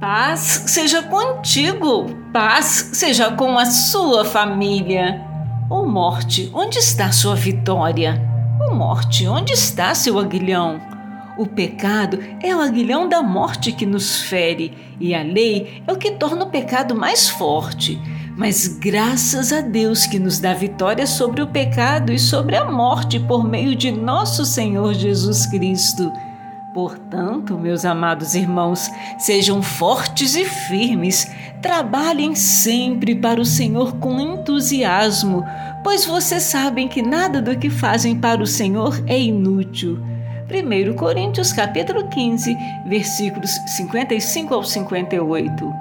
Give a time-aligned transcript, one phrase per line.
[0.00, 5.24] Paz seja contigo, paz seja com a sua família.
[5.70, 8.22] Ô oh, morte, onde está sua vitória?
[8.60, 10.78] Ô oh, morte, onde está seu aguilhão?
[11.38, 15.96] O pecado é o aguilhão da morte que nos fere, e a lei é o
[15.96, 17.98] que torna o pecado mais forte.
[18.36, 23.18] Mas graças a Deus que nos dá vitória sobre o pecado e sobre a morte
[23.18, 26.12] por meio de nosso Senhor Jesus Cristo.
[26.76, 31.26] Portanto, meus amados irmãos, sejam fortes e firmes,
[31.62, 35.42] trabalhem sempre para o Senhor com entusiasmo,
[35.82, 39.98] pois vocês sabem que nada do que fazem para o Senhor é inútil.
[40.50, 42.54] 1 Coríntios capítulo 15,
[42.86, 45.72] versículos 55 ao 58.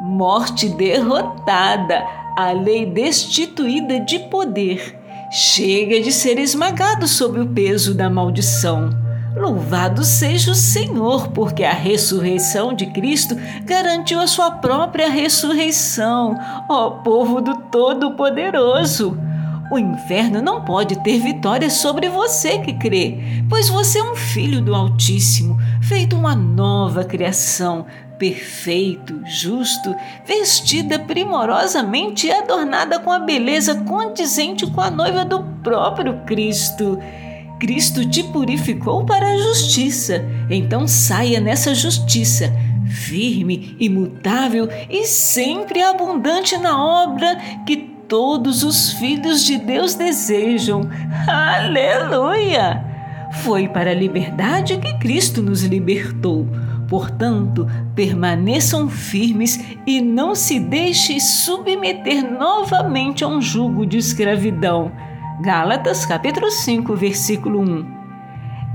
[0.00, 4.96] Morte derrotada, a lei destituída de poder,
[5.32, 9.07] chega de ser esmagado sob o peso da maldição.
[9.38, 16.36] Louvado seja o Senhor, porque a ressurreição de Cristo garantiu a sua própria ressurreição,
[16.68, 19.16] ó povo do Todo-Poderoso.
[19.70, 24.60] O inferno não pode ter vitória sobre você que crê, pois você é um filho
[24.60, 27.86] do Altíssimo, feito uma nova criação,
[28.18, 29.94] perfeito, justo,
[30.26, 36.98] vestida primorosamente e adornada com a beleza condizente com a noiva do próprio Cristo.
[37.58, 42.52] Cristo te purificou para a justiça, então saia nessa justiça,
[42.88, 47.36] firme, imutável e sempre abundante na obra
[47.66, 47.76] que
[48.08, 50.82] todos os filhos de Deus desejam.
[51.26, 52.84] Aleluia!
[53.42, 56.46] Foi para a liberdade que Cristo nos libertou.
[56.88, 64.90] Portanto, permaneçam firmes e não se deixem submeter novamente a um jugo de escravidão.
[65.40, 67.98] Gálatas capítulo 5, versículo 1.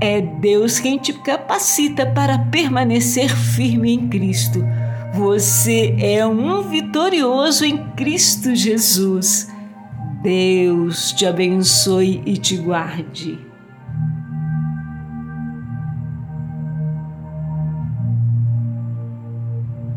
[0.00, 4.64] É Deus quem te capacita para permanecer firme em Cristo.
[5.12, 9.52] Você é um vitorioso em Cristo Jesus.
[10.22, 13.38] Deus te abençoe e te guarde.